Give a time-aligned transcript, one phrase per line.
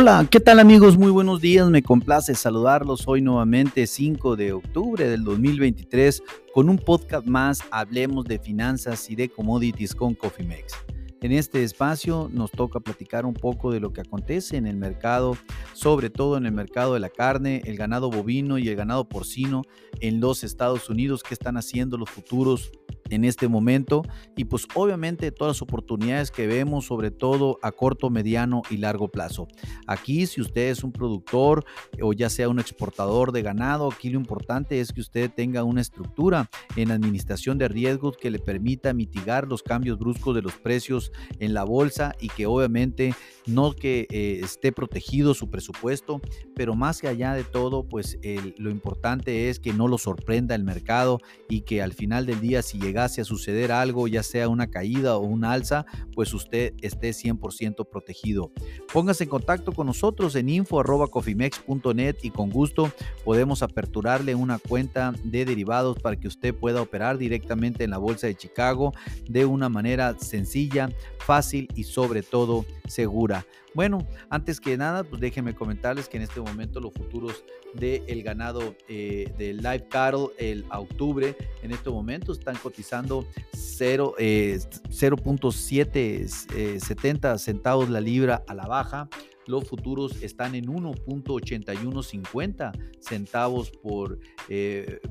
[0.00, 0.96] Hola, ¿qué tal amigos?
[0.96, 6.22] Muy buenos días, me complace saludarlos hoy nuevamente 5 de octubre del 2023
[6.54, 10.72] con un podcast más, hablemos de finanzas y de commodities con CoffeeMex.
[11.20, 15.36] En este espacio nos toca platicar un poco de lo que acontece en el mercado,
[15.74, 19.64] sobre todo en el mercado de la carne, el ganado bovino y el ganado porcino
[20.00, 22.72] en los Estados Unidos, qué están haciendo los futuros
[23.10, 24.02] en este momento
[24.36, 29.08] y pues obviamente todas las oportunidades que vemos sobre todo a corto, mediano y largo
[29.08, 29.48] plazo.
[29.86, 31.64] Aquí si usted es un productor
[32.00, 35.80] o ya sea un exportador de ganado, aquí lo importante es que usted tenga una
[35.80, 41.12] estructura en administración de riesgos que le permita mitigar los cambios bruscos de los precios
[41.38, 43.14] en la bolsa y que obviamente
[43.46, 46.20] no que eh, esté protegido su presupuesto,
[46.54, 48.18] pero más que allá de todo pues
[48.58, 52.62] lo importante es que no lo sorprenda el mercado y que al final del día
[52.62, 57.10] si llega a suceder algo, ya sea una caída o una alza, pues usted esté
[57.10, 58.52] 100% protegido.
[58.92, 62.90] Póngase en contacto con nosotros en info.cofimex.net y con gusto
[63.24, 68.26] podemos aperturarle una cuenta de derivados para que usted pueda operar directamente en la Bolsa
[68.26, 68.92] de Chicago
[69.28, 70.90] de una manera sencilla,
[71.30, 73.46] fácil y sobre todo segura.
[73.72, 78.74] Bueno, antes que nada, pues déjenme comentarles que en este momento los futuros del ganado
[78.88, 87.88] eh, de Live Cattle el octubre en este momento están cotizando 0.770 eh, eh, centavos
[87.90, 89.08] la libra a la baja.
[89.50, 94.20] Los futuros están en 1.8150 centavos por,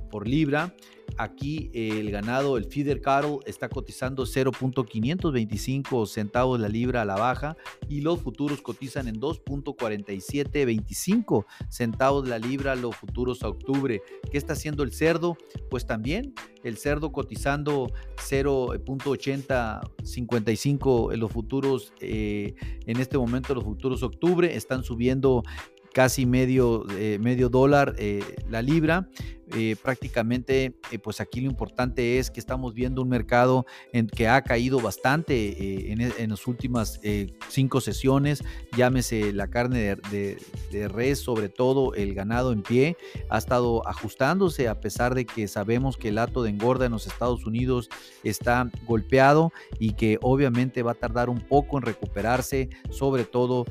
[0.09, 0.73] por libra.
[1.17, 7.57] Aquí el ganado, el feeder cattle, está cotizando 0.525 centavos la libra a la baja
[7.89, 14.01] y los futuros cotizan en 2.4725 centavos la libra los futuros a octubre.
[14.31, 15.35] ¿Qué está haciendo el cerdo?
[15.69, 22.53] Pues también el cerdo cotizando 0.8055 en los futuros, eh,
[22.85, 25.43] en este momento los futuros octubre están subiendo
[25.99, 29.09] casi medio, eh, medio dólar eh, la libra.
[29.51, 33.65] Eh, prácticamente, pues aquí lo importante es que estamos viendo un mercado
[34.15, 37.01] que ha caído bastante en, en, las últimas
[37.47, 38.43] cinco sesiones,
[38.77, 40.37] llámese la carne de,
[40.71, 42.95] de, res, sobre todo el ganado en pie,
[43.31, 47.07] ha estado ajustándose a pesar de que sabemos que el hato de engorda en los
[47.07, 47.89] Estados Unidos
[48.23, 53.65] está golpeado y que obviamente va a tardar un poco en recuperarse, sobre todo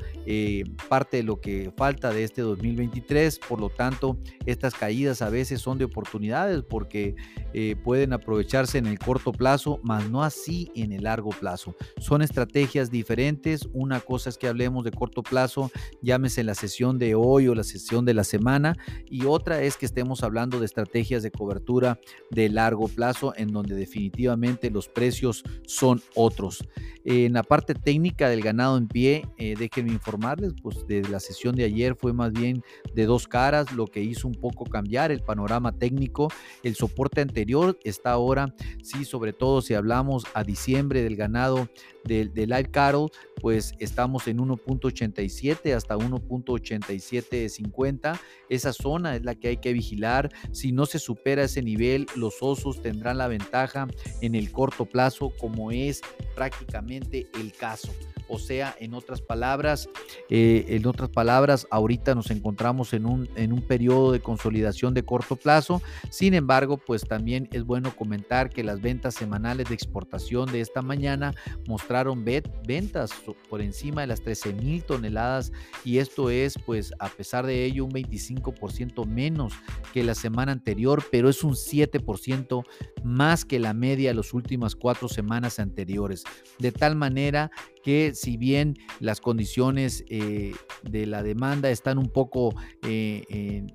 [0.89, 3.39] parte de lo que falta de este 2023.
[3.39, 7.15] Por lo tanto, estas caídas a veces son de oportunidades porque
[7.53, 11.75] eh, pueden aprovecharse en el corto plazo, mas no así en el largo plazo.
[11.97, 13.67] Son estrategias diferentes.
[13.73, 15.71] Una cosa es que hablemos de corto plazo,
[16.01, 18.77] llámese la sesión de hoy o la sesión de la semana,
[19.09, 21.99] y otra es que estemos hablando de estrategias de cobertura
[22.31, 26.63] de largo plazo, en donde definitivamente los precios son otros.
[27.05, 31.55] En la parte técnica del ganado en pie, eh, déjenme informarles, pues de la sesión
[31.55, 35.21] de ayer fue más bien de dos caras, lo que hizo un poco cambiar el
[35.21, 36.29] panorama técnico.
[36.63, 41.69] El soporte anterior está ahora, sí, sobre todo si hablamos a diciembre del ganado
[42.03, 43.07] del, del live cattle,
[43.41, 48.19] pues estamos en 1.87 hasta 1.8750.
[48.49, 50.29] Esa zona es la que hay que vigilar.
[50.51, 53.87] Si no se supera ese nivel, los osos tendrán la ventaja
[54.21, 56.01] en el corto plazo, como es
[56.35, 57.89] prácticamente el caso.
[58.29, 59.89] O sea, en otras palabras,
[60.29, 65.03] eh, en otras palabras, ahorita nos encontramos en un, en un periodo de consolidación de
[65.03, 65.81] corto plazo.
[66.09, 70.81] Sin embargo, pues también es bueno comentar que las ventas semanales de exportación de esta
[70.81, 71.33] mañana
[71.67, 73.11] mostraron ventas
[73.49, 75.51] por encima de las 13 mil toneladas
[75.83, 79.53] y esto es pues a pesar de ello un 25% menos
[79.93, 82.63] que la semana anterior, pero es un 7%
[83.03, 86.23] más que la media de las últimas cuatro semanas anteriores.
[86.59, 87.51] De tal manera
[87.83, 90.53] que si bien las condiciones eh,
[90.83, 92.53] de la demanda están un poco
[92.83, 93.23] eh,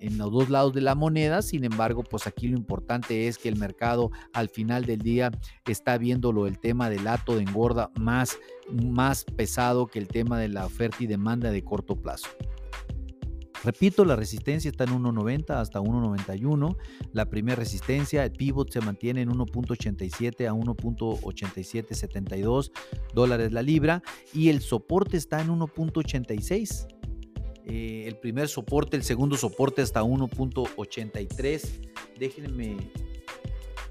[0.00, 3.48] en, los dos lados de la moneda, sin embargo, pues aquí lo importante es que
[3.48, 5.30] el mercado al final del día
[5.66, 8.38] está viéndolo el tema del ato de engorda más,
[8.70, 12.28] más pesado que el tema de la oferta y demanda de corto plazo.
[13.64, 16.76] Repito, la resistencia está en 1.90 hasta 1.91.
[17.12, 22.70] La primera resistencia, el pivot se mantiene en 1.87 a 1.8772
[23.14, 24.02] dólares la libra
[24.34, 26.88] y el soporte está en 1.86.
[27.66, 31.88] Eh, el primer soporte, el segundo soporte hasta 1.83.
[32.18, 32.76] Déjenme,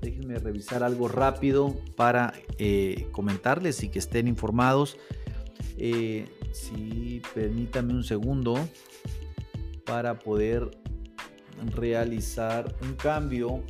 [0.01, 4.99] déjenme revisar algo rápido para eh, comentarles y que estén informados.
[5.77, 8.55] Eh, si permítame un segundo
[9.85, 10.71] para poder
[11.75, 13.63] realizar un cambio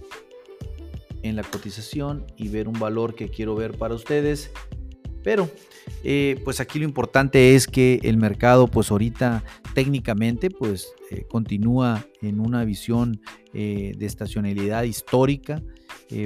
[1.21, 4.51] en la cotización y ver un valor que quiero ver para ustedes.
[5.24, 5.50] Pero
[6.04, 9.44] eh, pues aquí lo importante es que el mercado pues ahorita
[9.74, 13.21] técnicamente pues eh, continúa en una visión
[13.54, 15.62] eh, de estacionalidad histórica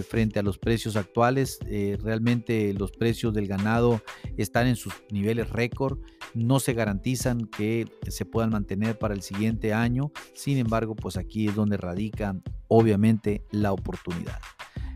[0.07, 1.59] frente a los precios actuales.
[2.01, 4.01] realmente los precios del ganado
[4.37, 5.99] están en sus niveles récord.
[6.33, 10.11] No se garantizan que se puedan mantener para el siguiente año.
[10.33, 12.35] Sin embargo, pues aquí es donde radica
[12.67, 14.39] obviamente la oportunidad.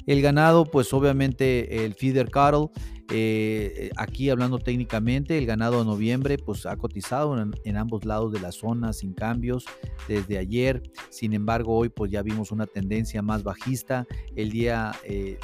[0.05, 2.69] El ganado, pues obviamente el feeder cattle,
[3.13, 8.39] eh, aquí hablando técnicamente, el ganado de noviembre pues ha cotizado en, ambos lados de
[8.39, 9.65] la zona sin cambios
[10.07, 10.81] desde ayer.
[11.09, 14.07] Sin embargo, hoy pues ya vimos una tendencia más bajista.
[14.35, 15.37] El día, eh,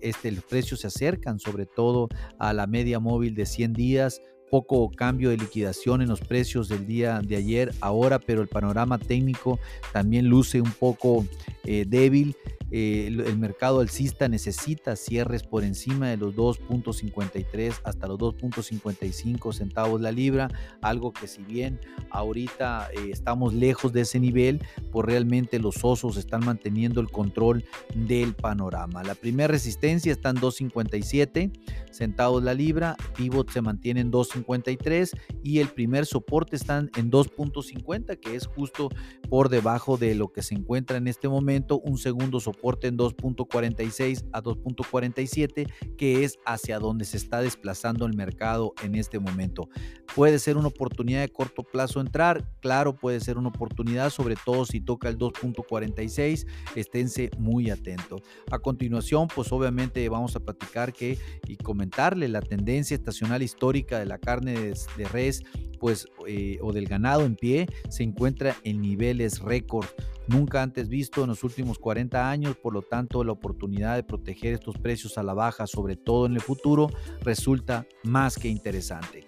[0.00, 2.08] este, los precios se acercan sobre todo
[2.38, 4.20] a la media móvil de 100 días
[4.50, 8.98] poco cambio de liquidación en los precios del día de ayer, ahora, pero el panorama
[8.98, 9.60] técnico
[9.92, 11.24] también luce un poco
[11.64, 12.36] eh, débil.
[12.70, 20.00] Eh, el, mercado alcista necesita cierres por encima de los 2.53 hasta los 2.55 centavos
[20.00, 20.48] la libra,
[20.80, 21.80] algo que si bien
[22.10, 24.62] ahorita eh, estamos lejos de ese nivel,
[24.92, 27.64] pues realmente los osos están manteniendo el control
[27.94, 29.02] del panorama.
[29.02, 31.50] La primera resistencia está en 2.57
[31.90, 38.20] centavos la libra, pivot se mantiene en 2.53 y el primer soporte está en 2.50,
[38.20, 38.90] que es justo
[39.28, 44.28] por debajo de lo que se encuentra en este momento, un segundo soporte en 2.46
[44.32, 49.68] a 2.47, que es hacia donde se está desplazando el mercado en este momento.
[50.14, 54.64] Puede ser una oportunidad de corto plazo entrar, claro, puede ser una oportunidad, sobre todo
[54.64, 58.20] si toca el 2.46, esténse muy atentos.
[58.50, 64.06] A continuación, pues obviamente vamos a platicar que y comentarle la tendencia estacional histórica de
[64.06, 65.42] la carne de, de res
[65.80, 69.86] pues, eh, o del ganado en pie se encuentra en niveles récord
[70.30, 74.54] nunca antes visto en los últimos 40 años, por lo tanto la oportunidad de proteger
[74.54, 76.88] estos precios a la baja, sobre todo en el futuro,
[77.22, 79.26] resulta más que interesante.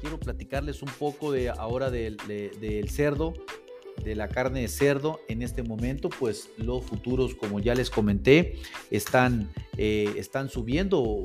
[0.00, 2.18] Quiero platicarles un poco de ahora del,
[2.88, 3.34] cerdo,
[4.02, 8.56] de la carne de cerdo en este momento, pues los futuros, como ya les comenté,
[8.90, 11.22] están, eh, están subiendo,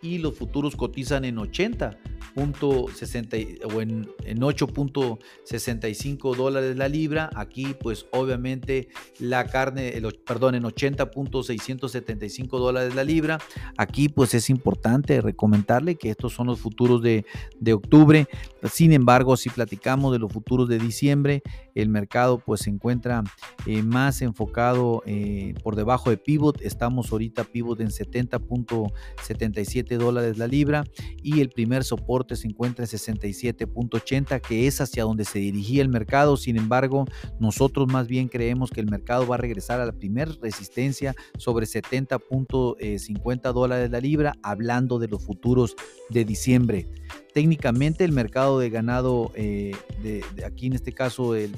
[0.02, 2.00] y los futuros cotizan en 80
[2.36, 7.30] o en, en 8.65 dólares la libra.
[7.36, 8.88] Aquí pues obviamente
[9.20, 13.40] la carne, el, perdón, en 80.675 dólares la libra.
[13.78, 17.26] Aquí pues es importante recomendarle que estos son los futuros de,
[17.60, 18.28] de octubre.
[18.72, 21.42] Sin embargo, si platicamos de los futuros de diciembre,
[21.82, 23.24] el mercado pues se encuentra
[23.66, 26.62] eh, más enfocado eh, por debajo de pivot.
[26.62, 30.84] Estamos ahorita pivot en 70.77 dólares la libra
[31.22, 35.90] y el primer soporte se encuentra en 67.80, que es hacia donde se dirigía el
[35.90, 36.38] mercado.
[36.38, 37.06] Sin embargo,
[37.40, 41.66] nosotros más bien creemos que el mercado va a regresar a la primera resistencia sobre
[41.66, 45.76] 70.50 dólares la libra, hablando de los futuros
[46.10, 46.88] de diciembre.
[47.34, 51.54] Técnicamente el mercado de ganado, eh, de, aquí en este caso el,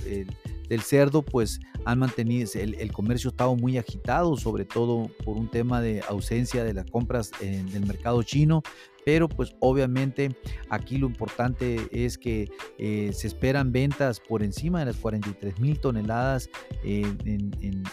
[0.67, 5.37] del cerdo, pues han mantenido, el, el, comercio ha estado muy agitado, sobre todo por
[5.37, 8.63] un tema de ausencia de las compras en el mercado chino,
[9.05, 10.35] pero pues obviamente
[10.69, 15.79] aquí lo importante es que eh, se esperan ventas por encima de las 43 mil
[15.79, 16.49] toneladas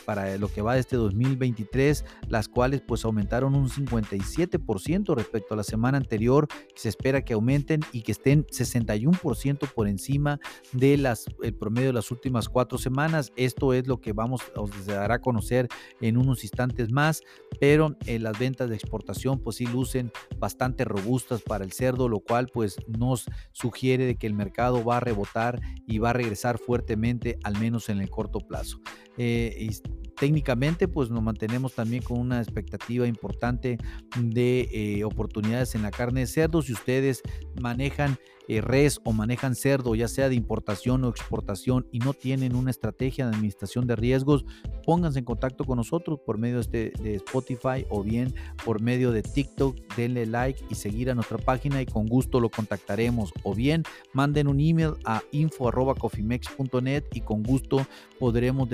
[0.04, 5.56] para lo que va de este 2023, las cuales pues aumentaron un 57% respecto a
[5.56, 10.40] la semana anterior, se espera que aumenten y que estén 61% por encima
[10.72, 13.32] de las el promedio de las últimas cuatro semanas.
[13.36, 15.68] Esto es lo que vamos os dará a conocer
[16.00, 17.22] en unos instantes más,
[17.60, 20.97] pero eh, las ventas de exportación pues sí lucen bastante robustas
[21.46, 25.60] para el cerdo, lo cual pues nos sugiere de que el mercado va a rebotar
[25.86, 28.80] y va a regresar fuertemente, al menos en el corto plazo.
[29.18, 29.70] Eh,
[30.18, 33.78] técnicamente pues nos mantenemos también con una expectativa importante
[34.18, 36.62] de eh, oportunidades en la carne de cerdo.
[36.62, 37.22] Si ustedes
[37.60, 42.56] manejan eh, res o manejan cerdo, ya sea de importación o exportación, y no tienen
[42.56, 44.46] una estrategia de administración de riesgos,
[44.86, 48.34] pónganse en contacto con nosotros por medio de, de Spotify o bien
[48.64, 49.76] por medio de TikTok.
[49.96, 53.32] Denle like y seguir a nuestra página y con gusto lo contactaremos.
[53.42, 53.82] O bien
[54.14, 57.86] manden un email a info.cofimex.net y con gusto
[58.18, 58.68] podremos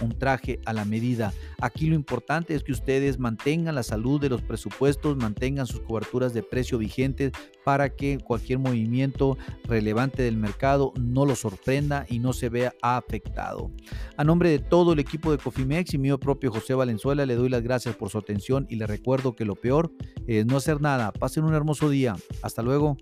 [0.00, 1.32] un traje a la medida.
[1.60, 6.34] Aquí lo importante es que ustedes mantengan la salud de los presupuestos, mantengan sus coberturas
[6.34, 7.32] de precio vigentes
[7.64, 13.70] para que cualquier movimiento relevante del mercado no lo sorprenda y no se vea afectado.
[14.16, 17.48] A nombre de todo el equipo de Cofimex y mío propio José Valenzuela, le doy
[17.48, 19.92] las gracias por su atención y le recuerdo que lo peor
[20.26, 21.12] es no hacer nada.
[21.12, 22.16] Pasen un hermoso día.
[22.42, 22.96] Hasta luego.